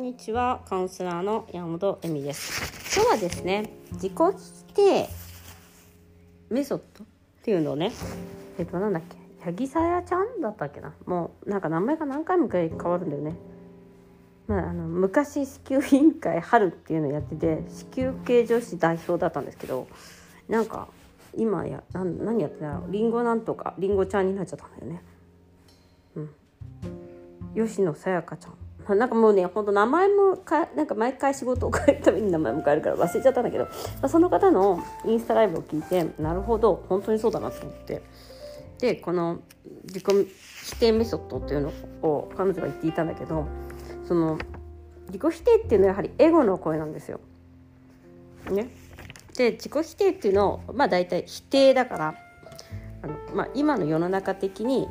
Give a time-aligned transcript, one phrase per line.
[0.00, 2.96] んにちはカウンセラーの山本恵美です。
[2.96, 5.08] 今日はですね自己否定
[6.48, 7.06] メソッドっ
[7.42, 7.92] ていうのをね
[8.58, 10.94] えっとなんだっけ八木さやちゃんだったっけな。
[11.04, 13.36] もうなんか名前が何回も変わるんだよね。
[14.48, 19.86] まあ、あの昔子宮委員会春っていうのをやってて子宮系女子代表だったんですけど
[20.48, 20.88] なんか
[21.36, 25.02] 今や何やってたりんごなんとかりんごちゃんになっちゃったんだよね。
[26.16, 26.20] う
[27.60, 27.66] ん。
[27.68, 28.59] 吉野さやかちゃん。
[28.88, 33.70] なんかもうねほんと名前もかなんか毎回仕事を変えるために名前も変えるから忘れちゃったんだけど、ま
[34.02, 38.02] あ、その方のインスタライブを聞いてなるほど本当にそうだなと思って
[38.78, 39.40] でこの
[39.84, 40.04] 自己
[40.64, 43.46] 否定メソッドっていうのを彼女が言っていたんだけど
[44.06, 44.38] その
[45.06, 47.20] 自己否定っていうのはやはりエゴの声なんですよ。
[48.50, 48.68] ね、
[49.36, 52.14] で自己否定っていうのをまあ大体否定だから
[53.02, 54.88] あの、まあ、今の世の中的に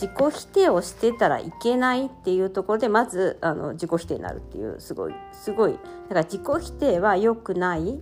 [0.00, 8.00] 自己否定をしてたらいけないっていうところでまずあの自己否定になるっていうすごいすごいだから自己否定は良くない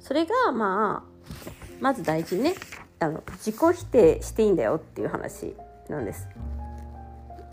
[0.00, 2.54] それがまあまず大事ね
[2.98, 5.54] あの自己否定していいんだよっていう話
[5.88, 6.28] なんです。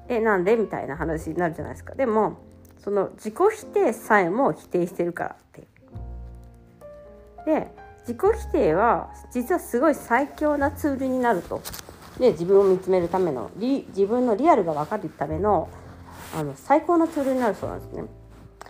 [0.07, 1.95] えなんでみたいな話になるじゃないですか。
[1.95, 2.37] でも
[2.83, 5.67] その自己否定さえも否定してるからって。
[7.45, 11.61] で自己否定は実はすごい最強なツールになると。
[12.19, 15.69] で自分を見つめるための自分のリアルが分かるための
[16.35, 18.03] あの最高のツールになるそうなんですね。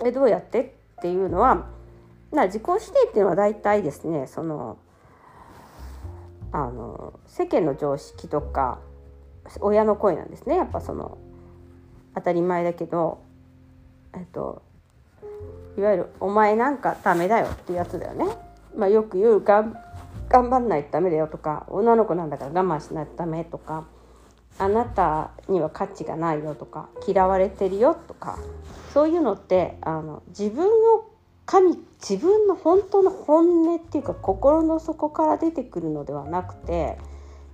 [0.06, 1.68] えどうやってっていうのは
[2.32, 4.78] な自己否定っていうのは大体ですねその
[6.52, 8.80] あの世間の常識とか
[9.60, 11.18] 親の声なんですねやっぱその
[12.16, 13.20] 当たり前だけど
[14.14, 14.62] えっと
[15.78, 18.26] いわゆる「お前なんかダメだよ」っていうやつだよね。
[18.76, 19.42] まあ、よく言う
[20.30, 23.86] 頑張んないとダメだよとか女の子なんだから我慢しないとダメとか
[24.60, 28.38] あなたには価値がないよとか嫌われてるよとか
[28.94, 31.10] そういうのってあの自分を
[31.46, 36.98] 神自分の本当の本音っていうか心の底から出てくるのではなくて、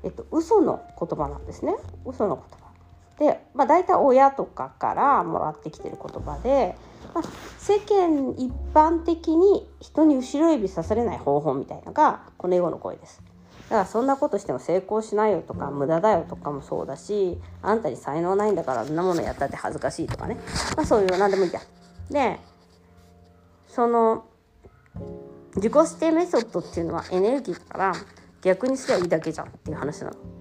[0.04, 1.74] えっと、嘘の言葉なんですね
[2.06, 2.65] 嘘の言葉。
[3.20, 6.76] で、まあ、大体親とかからもらってきてる言葉で、
[7.14, 7.24] まあ、
[7.60, 13.22] 世間一般的に人に後ろ指さされない方法みたいのがこの英語の声です。
[13.70, 20.38] だからそんなことしても成功しないよとか無駄だよとかもそうだしあんたに才能ないんだからあんなものやったって恥ずかしいとかね、
[20.78, 21.64] まあ、そういう何でもいいじゃん。
[22.12, 22.40] で
[23.68, 24.26] その
[25.56, 27.94] 自己否定メソッドっていうのはエネルギーだから
[28.42, 30.35] 逆にすりゃいいだけじゃんっていう話なの。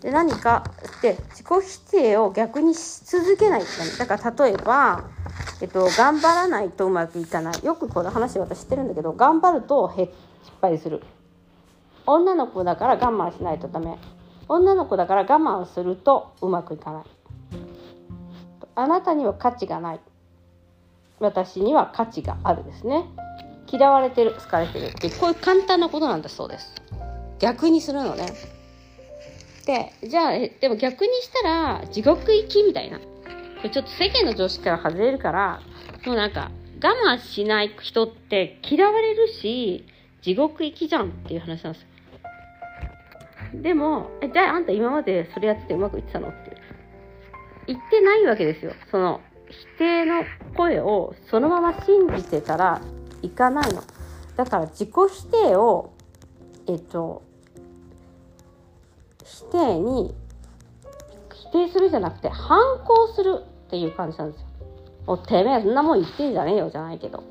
[0.00, 0.64] で何か
[0.98, 5.04] って自己否定を逆にし続けないってだから例えば、
[5.60, 7.64] えっと、頑張らないとうまくいかない。
[7.64, 10.10] よくこの話私知ってるんだけど頑張るとへ
[10.42, 11.02] 失敗する。
[12.06, 13.98] 女の子だから我慢しないとダメ。
[14.48, 17.04] 女の子だから我慢するとうまくいかない。
[18.74, 20.00] あなたには価値がない。
[21.18, 23.04] 私には価値があるですね。
[23.70, 25.10] 嫌われてる好かれてるって。
[25.10, 26.72] こういう簡単なことなんだそうです。
[27.38, 28.26] 逆にするのね。
[29.70, 32.98] でじゃあでも逆にしたら地獄行きみたいな。
[32.98, 33.04] こ
[33.64, 35.60] れちょっと世間の常識から外れるから
[36.06, 36.50] もうなんか
[36.82, 39.84] 我慢しない人って嫌われるし
[40.22, 41.88] 地獄行きじゃんっていう話なんですよ。
[43.62, 46.56] でもえじゃああんた今までそれやっててうまくいってたのって。
[47.66, 48.72] 言ってないわけですよ。
[48.90, 50.24] その否定の
[50.56, 52.80] 声をそのまま信じてたら
[53.22, 53.82] いかないの。
[54.36, 55.92] だから自己否定を、
[56.66, 57.22] えっと、
[59.30, 60.14] 否定に、
[61.32, 64.46] 否定するじゃなくて反抗するっていう感じなんですよ。
[65.06, 67.22] おてめえそんなもん言ってんじゃねえよじゃないけど。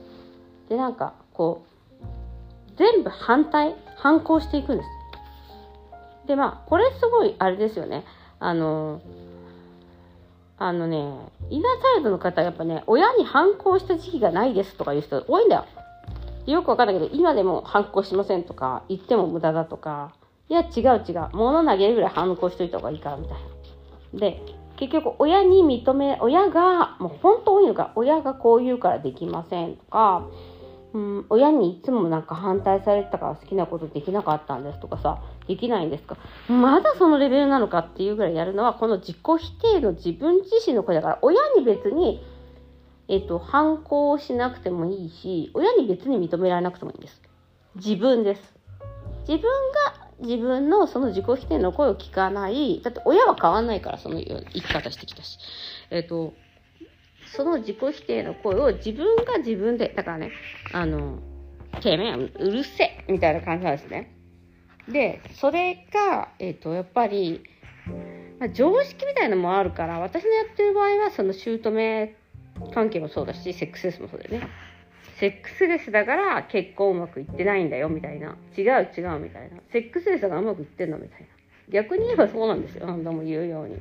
[0.69, 4.89] で、なんか、こう、全部反対、反抗していくんです。
[6.27, 8.05] で、まあ、これすごいあれですよね。
[8.39, 9.01] あの、
[10.57, 10.97] あのね、
[11.49, 15.65] イナーチャイドの方はやっぱね、親に反抗した時期がないですとかいう人多いんだよ。
[16.45, 20.13] よくわかんないけど、今でも反抗しませんとか、言っても無駄だとか、
[20.49, 21.29] いや、違う違う。
[21.33, 23.37] 物投げるぐらい反抗しといた方がいいから、みたい
[24.13, 24.19] な。
[24.19, 24.41] で、
[24.77, 30.25] 結局、親に認め、親が、もう本当多いのか、親がこう言うからできませんとか、
[30.93, 36.17] うん、親にいつもなんか反対されてたから好きなことできなかったんですとかさ、できないんですか
[36.47, 42.23] まだそのレベルなのかっていうぐらいやるのは、この自己否定の自分自身の声だから、親に別に、
[43.07, 47.21] えっ、と、反抗しなくてもいいし、親に別に認められなくてもいいんです。
[47.75, 48.55] 自分です。
[49.27, 49.41] 自分
[49.93, 52.81] が自分のその自己否定の声を聞かない。
[52.83, 55.37] だって親は変わんないから、その生き方してきたし。
[55.89, 56.33] えっ、と、
[57.35, 60.31] その自己否定の声を自分が自分で、だからね、
[60.73, 61.19] あの、
[61.81, 64.15] てめえ、うるせえみたいな感じなんですね。
[64.87, 67.43] で、それが、えっ、ー、と、やっぱり、
[68.39, 72.15] まあ、常識みたいなのもあるから、私のやってる場合は、その姑
[72.73, 74.47] 関係もそうだしセックスレスもそうだよね
[75.19, 78.37] セックスレスだから結婚うまくいってないんだよみたいな。
[78.57, 79.57] 違う違うみたいな。
[79.71, 81.27] セックスレスだからうまくいってんのみたいな。
[81.69, 82.87] 逆に言えばそうなんですよ。
[82.87, 83.77] 何度も言うように。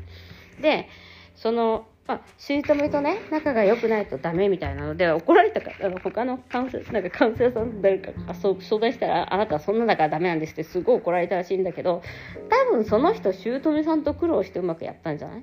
[0.60, 0.88] で
[1.34, 12.02] そのま、姑とね、仲が良くないとダメみたいなので、怒られたから、あの他のカウンセなんかカウンセラーさん誰かが相談したら、あなたはそんなだからダメなんですってすごい怒られたらしいんだけど、
[12.48, 15.42] 多分その人、姑さんと苦労してうまくやったんじゃない？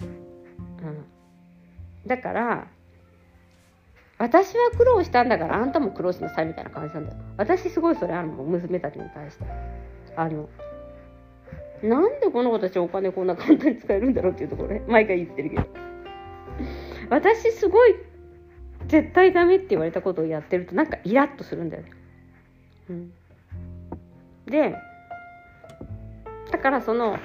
[0.00, 1.04] うん。
[2.06, 2.68] だから、
[4.20, 7.16] 私は苦労したんだからあんたも苦労しなさいみたいな感じなんだよ。
[7.38, 9.44] 私すごいそれあるもん、娘たちに対して。
[10.14, 10.46] あの、
[11.82, 14.82] なんでこの子たちお金こんな簡単に使えるんだろうっていうところね。
[14.86, 15.66] 毎回言ってるけど。
[17.08, 17.94] 私すごい
[18.88, 21.90] 絶対ダメって言われたことをやってるとなんかイラッとするんだよね、
[22.90, 23.12] うん、
[24.46, 24.76] で
[26.50, 27.18] だからその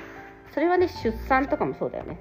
[0.53, 2.17] それはね出産とかもそうだよね。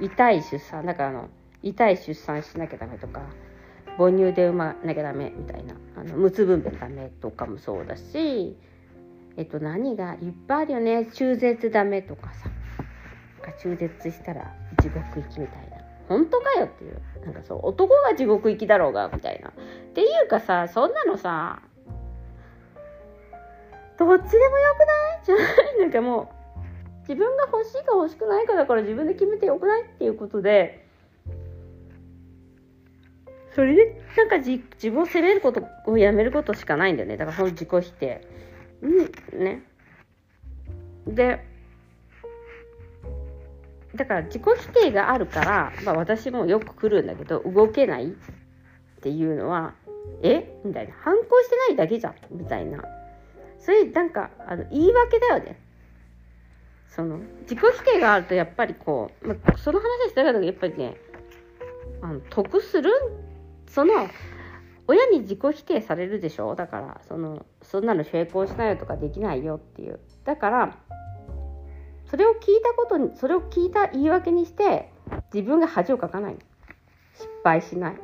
[0.00, 0.84] 痛い出産。
[0.84, 1.28] だからあの
[1.62, 3.22] 痛い出産しなきゃダメとか。
[3.96, 5.74] 母乳で産まなきゃダメみたいな。
[5.96, 8.56] あの無痛分娩ダメとかもそうだし
[9.36, 11.06] えっと何がいっぱいあるよね。
[11.06, 12.50] 中絶ダメとかさ。
[13.62, 14.52] 中絶したら
[14.82, 15.76] 地獄行きみたいな。
[16.08, 17.00] 本当かよっていう。
[17.24, 19.50] なんかそう男が地獄行きだろうがみたいな。
[19.50, 19.52] っ
[19.94, 21.62] ていうかさそんなのさ
[23.98, 25.24] どっちでもよくない？
[25.24, 25.80] じゃない？
[25.80, 29.82] なんかもう自分が欲しいか欲しくないかだから自分で決めてよくない？
[29.82, 30.85] っていうことで
[33.56, 34.60] それでなんか自
[34.90, 37.16] 分を責めることをやめることしかないんだよね。
[37.16, 38.20] だからその自己否定。
[38.82, 39.42] うん。
[39.42, 39.62] ね。
[41.06, 41.42] で
[43.94, 48.10] だから自己否定があるから、まあ、私もよく来るんだけど動けないっ
[49.00, 49.72] ていうのは
[50.22, 50.60] え？
[50.62, 50.94] みたいな。
[51.00, 52.14] 反抗してないだけじゃん。
[52.30, 52.84] みたいな。
[53.58, 55.58] それなんかあの言い訳だよね。
[56.88, 60.98] その自己否定があるとやっぱりこう、まあ、その話したけどやっぱりね
[62.02, 62.92] あの得する
[63.68, 64.08] その
[64.88, 66.54] 親に自己否定されるでしょ？
[66.54, 70.00] だからそのそんなの成功しないよとかできないよっていう。
[70.24, 70.78] だから
[72.06, 74.92] それを聞いたことにそれを聞いた言い訳にして
[75.34, 76.36] 自分が恥をかかない。
[77.14, 77.96] 失敗しない。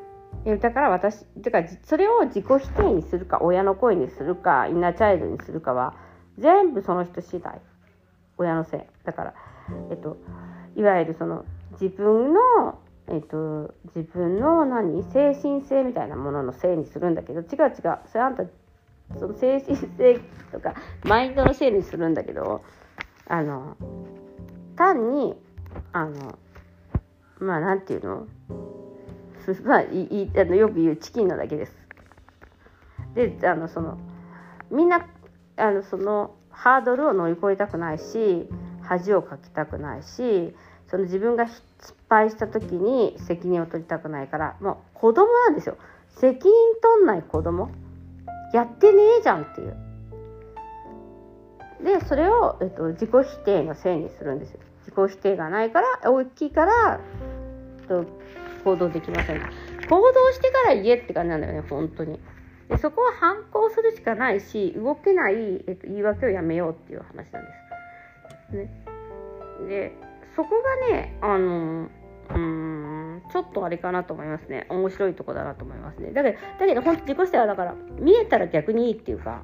[0.59, 5.95] だから私だからそれを自己否定にするか親の声にするかインナーチャイルドにするかは
[6.39, 7.61] 全部その人次第。
[8.39, 8.81] 親のせい。
[9.05, 9.35] だから
[9.91, 10.17] えっと
[10.75, 18.45] いわゆるその自分のえっと、自分の何精神性みたいなもののせいにするんだけど違う違うそれあんた
[19.19, 20.21] その精神性
[20.51, 22.63] とかマインドのせいにするんだけど
[23.27, 23.77] あの
[24.77, 25.35] 単に
[25.93, 26.39] あの
[27.39, 28.27] まあなんていうの？
[29.65, 31.77] まあいいあのよく言うチキンなだけです。
[33.15, 33.99] であのその
[34.71, 35.07] みんな
[35.57, 38.49] あのそのハードルを乗り越えたくないし
[38.83, 40.55] 恥をかきたくないし
[40.93, 41.63] その自分が失
[42.11, 45.79] 敗した時に責任を取りたくないからもう子供なんですよ。
[46.21, 46.53] 責任
[46.83, 47.71] 取んない子供。
[48.53, 49.77] やってねえじゃんっていう。
[51.83, 54.61] でそれを、えっと、自己否定のせいにするんですよ。
[54.81, 57.01] 自己否定がないから大きいから、
[57.81, 58.05] えっと、
[58.63, 59.41] 行動できません。
[59.89, 62.21] 行動してから言えって感じなんだよね本当に。
[62.69, 65.35] でそこは反抗するしかないし動けない、
[65.67, 67.51] えっと、言い訳をやめようっていう話なんで
[68.51, 68.57] す。
[68.57, 68.71] ね、
[69.67, 70.51] でそこ
[70.91, 71.89] がねあの
[72.35, 74.67] うんちょっとあれかなと思いますね。
[74.69, 76.13] 面白いとこだなと思いますね。
[76.13, 79.43] だけどだけど本当自己否定はだから見えたら逆にいいっていうか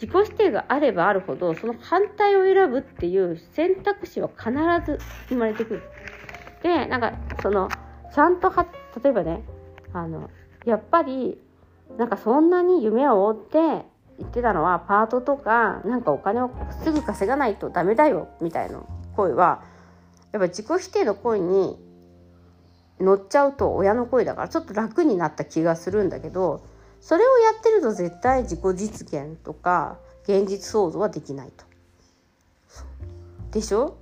[0.00, 4.50] 自己否定があればあるほどその反対を選ぶっていう選択肢は必
[4.84, 4.98] ず
[5.28, 5.82] 生まれてくる。
[6.62, 7.12] でなんか
[7.42, 7.68] その
[8.14, 8.66] ちゃんとは
[9.02, 9.42] 例えばね
[9.92, 10.30] あの
[10.64, 11.40] やっぱり
[11.98, 13.58] なんかそんなに夢を追って
[14.18, 16.50] 言ってたのはパートとかなんかお金を
[16.82, 18.80] すぐ稼がないとダメだよみたいな
[19.16, 19.62] 声は
[20.32, 21.78] やっぱ自己否定の声に
[23.00, 26.64] 乗っちゃうと親の声だからちょっと楽になった気がするんだけど
[27.00, 31.64] それをやってると絶対自己実現とか現実創造はできないと。
[33.50, 33.96] でしょ？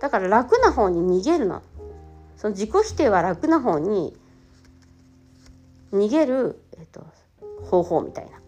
[0.00, 1.62] だから楽な方に逃げるの。
[2.36, 4.16] その自己否定は楽な方に
[5.92, 7.04] 逃げる、えっと、
[7.64, 8.40] 方法みたいな。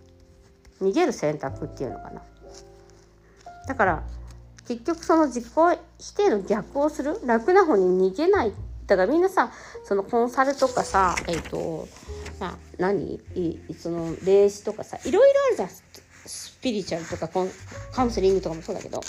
[0.81, 2.23] 逃げる選択っていうのかな。
[3.67, 4.03] だから
[4.67, 5.45] 結局その自己
[5.99, 8.53] 否定の逆をする楽な方に逃げない。
[8.87, 9.51] だからみんなさ
[9.85, 11.89] そのコンサルとかさえっ、ー、と
[12.39, 13.21] まあ何？
[13.79, 15.69] その霊視とかさいろいろあるじゃん。
[16.27, 17.51] スピリチュアルとかコン
[17.93, 19.01] カウンセリングとかもそうだけど。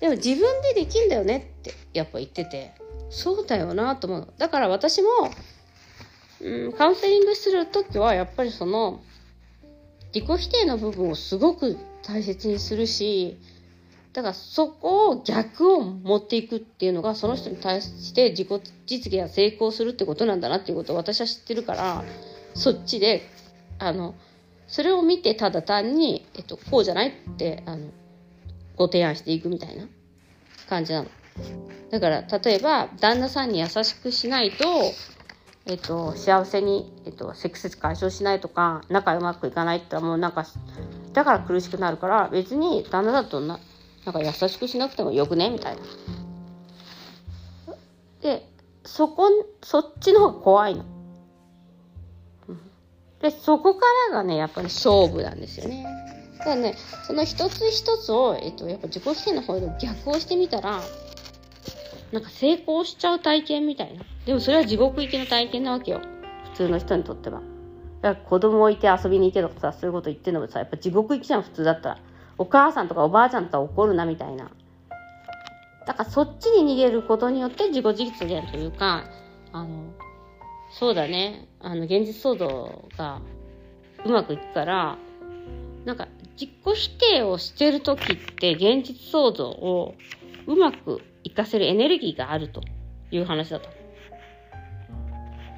[0.00, 2.74] でも自分でできんだよねってやっぱ言ってて。
[3.10, 5.08] そうだよなと思うだから私も、
[6.40, 9.02] うん、カウンセリングする時はやっぱりその
[10.14, 13.38] 自己否定の部分をすごく大切にするし
[14.12, 18.48] だからそこを逆を持っていくっていうのがその人に対して自己
[18.86, 22.04] 実現が成功するってことなんだなっていうことを私は知ってるから
[22.54, 23.22] そっちで
[23.78, 24.14] あの
[24.66, 27.88] それを見てただ単に、えっと、こうじゃないってあの
[28.76, 29.86] ご提案していくみたいな
[30.68, 31.08] 感じなの。
[31.90, 34.64] だから例えば旦那さんに優しくしないと、
[35.66, 40.46] えっと、幸せに、えっと、セックス解消しないとか仲うまくいかないってもうなんか
[41.12, 43.58] だから苦しくなるから別に旦那だとな
[44.04, 45.50] なんか優しくしなくてもよくね？
[45.50, 45.82] みたいな。
[48.22, 48.46] で
[48.84, 49.28] そこ
[49.62, 50.84] そっちの方が怖いの。
[53.20, 53.80] でそこか
[54.10, 55.84] らがねやっぱり勝負なんですよね。
[56.38, 56.74] だからね
[57.06, 60.80] その一つ一つを、えっと、やっぱ自己否定の方で逆をしてみたら
[62.12, 64.02] なんか成功しちゃう体験みたいな。
[64.24, 66.00] でもそれは地獄行きの体験なわけよ。
[66.52, 67.42] 普通の人にとっては。
[68.00, 71.98] だから子供置いて遊びに行けとかさ、そういうこと言ってんのもさ、やっぱ地獄行きじゃん、普通だったら。
[72.40, 74.50] お母さんとかおばあちゃんとは怒るなみたいな。
[75.86, 79.04] だからそっちに逃げることによって自己実現というか、
[79.52, 79.92] あの、
[80.70, 83.20] そうだね、あの、現実創造が
[84.06, 84.96] うまくいくから、
[85.84, 89.94] なんか自己否定をしてる時って現実創造を
[90.46, 92.62] うまく活かせるエネルギーがあると
[93.10, 93.68] いう話だと。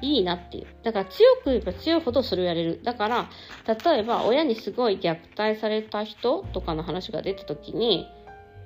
[0.03, 0.67] いいなっていう。
[0.83, 2.81] だから強く言えば強いほどそれをやれる。
[2.83, 3.29] だから、
[3.65, 8.07] 例えば親にすごい虐待された人とかの話が出た時に、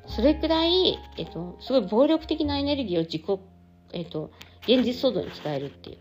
[0.07, 3.23] それくらい、えっと、すごい暴力的なエネルギーを自己、
[3.93, 4.31] えっと、
[4.63, 5.97] 現実騒動に伝えるっていう。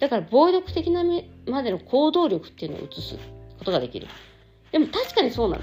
[0.00, 1.04] だから暴力的な
[1.46, 3.16] までの行動力っていうのを移す
[3.58, 4.08] ことができる。
[4.72, 5.62] でも確かにそうなの。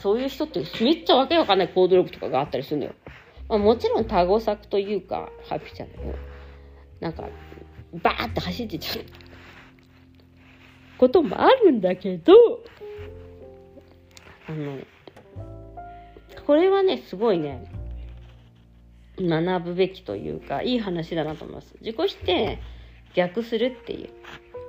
[0.00, 2.94] そういう人ってめっちゃわけわかんない行動力とかがあったりするのよ。
[3.48, 6.14] まあ、もちろん多語作というか、ハッピーちゃんの、
[7.00, 7.28] なんか、
[7.92, 9.04] バーって走ってっちゃう
[10.98, 12.32] こともあるんだけど、
[14.48, 14.78] あの、
[16.46, 17.64] これはね、すごいね、
[19.20, 21.74] 学ぶべきというか、いい話だなと思います。
[21.80, 22.58] 自己否定、
[23.14, 24.10] 逆するっていう。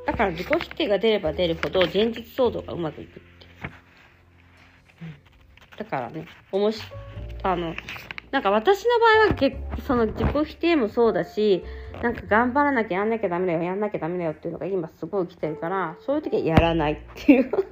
[0.05, 3.23] だから自己否定が出れば出るほど現実騒動がうまくいくって。
[5.77, 6.81] だからね、おもし、
[7.43, 7.75] あの、
[8.31, 11.63] なんか私の場合は結その自己否定もそうだし、
[12.01, 17.51] なんか頑張らなきゃやんなきゃダメだよ、やんなきゃダメだよっていうのが今すごい来てるから、そういう時はやらないっていう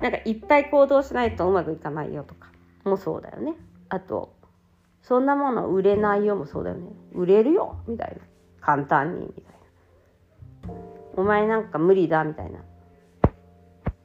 [0.00, 2.48] なんかいっぱい行動しないとうまくいかないよとか
[2.84, 3.54] もそうだよね。
[3.90, 4.32] あと、
[5.02, 6.90] そんなもの売れないよもそうだよね。
[7.12, 8.22] 売れるよみたいな。
[8.60, 9.44] 簡単にみたい
[10.68, 10.74] な。
[11.16, 12.60] お前なんか無理だみたいな。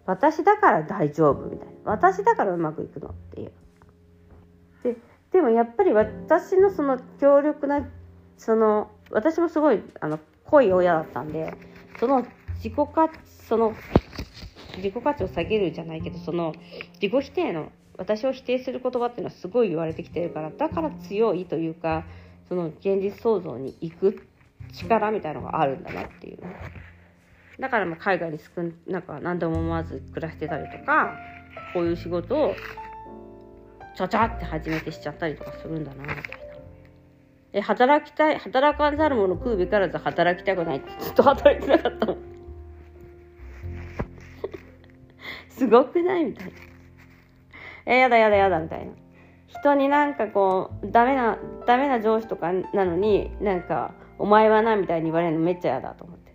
[0.05, 1.73] 私だから大丈夫みたいな。
[1.85, 3.51] 私だからうまくいくのっていう。
[4.83, 4.97] で
[5.35, 7.85] でもやっぱり私のその強力な
[8.37, 11.53] その私もすごいあの濃い親だったんで
[11.99, 13.75] その自己価値その
[14.77, 16.53] 自己価値を下げるじゃないけどその
[17.01, 22.05] 自己否定の私を否定する言葉っていうのはすごい言われてきてるからだから強いというか
[22.47, 24.25] その現実創造に行く
[24.71, 26.39] 力みたいのがあるんだなっていう。
[27.59, 31.17] だからまあ海外に少なんか何でも思わず暮らしてたりとか
[31.73, 32.57] こういう仕事を
[33.95, 36.21] ちゃちゃって初めてしちゃったりとかするんだなみたいな。
[37.53, 42.17] え働きたい働かざる者食うべからず働きたくないってずっと働いてなかったもん
[45.49, 46.25] すごくない？
[46.25, 46.51] みたいな。
[47.85, 48.91] えやだやだやだみたいな。
[49.47, 56.25] 人になんかこうダメなダメな上司とかなのになんかお前はなみたいに言われるのめっちゃ嫌だと思って。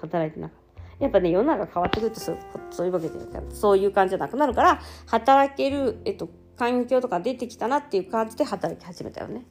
[0.00, 0.58] 働いてなかっ
[0.98, 1.04] た。
[1.04, 3.14] やっぱね世の中変わってくるとそういうわけで
[3.50, 9.46] そういう感じじゃなくなるから働ける、えっと、環境とか出てきたなっていう感じで働き始めたよね。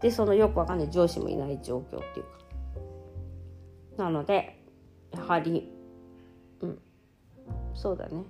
[0.00, 4.04] でそのよくわかんない上司もいない状況っていうか。
[4.04, 4.64] なので
[5.12, 5.70] やはり
[6.60, 6.78] うん。
[7.74, 8.24] そうだね。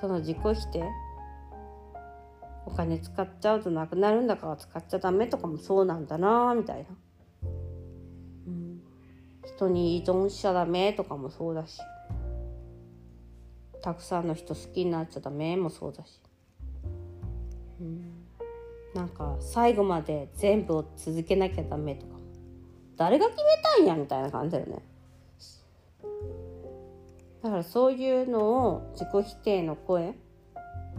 [0.00, 0.84] その自己否定。
[2.66, 6.84] お金使っちゃうとなくなるんだから使っちゃダメとかもそうなんだなみたいな、
[8.48, 8.80] うん、
[9.46, 11.80] 人に依存しちゃダメとかもそうだし。
[13.86, 16.20] たくさんの人好きになっちゃダメもそうだし、
[17.80, 18.10] うん、
[18.92, 22.16] なんか最後まで全部を続けなきゃダメとか。
[22.96, 24.82] 誰が決めたんやみたいな感じだよね。
[27.44, 30.14] だからそういうのを自己否定の声。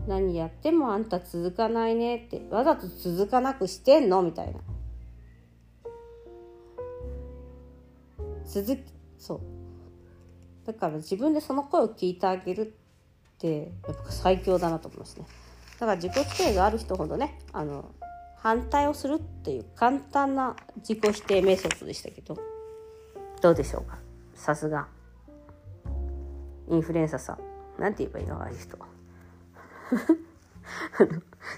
[0.07, 2.41] 何やってもあんた続かないねって。
[2.49, 4.61] わざと続かなくしてんのみたいな。
[8.45, 8.81] 続き
[9.17, 9.56] そう。
[10.67, 15.25] だから自分でその声を聞いてあげるってやっぱ最強だなと思いますね。
[15.79, 17.89] だから自己否定がある人ほどねあの
[18.35, 22.37] 反対をするっていう簡単な自己否定メソッドでしたけど
[23.41, 23.97] どうでしょうか？
[24.35, 24.87] さすが。
[26.69, 27.81] インフルエンサーさん。
[27.81, 28.41] なんて言えばいいの？
[28.41, 28.77] ああいう人。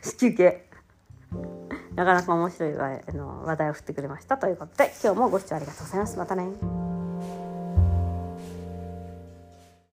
[0.03, 0.69] 子宮系
[1.95, 6.17] なかなか面白いあの話題を振ってくれましたということで今日もご視聴ありがとうございます。
[6.17, 6.88] またね。